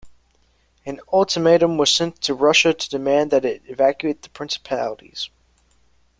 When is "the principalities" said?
4.23-5.29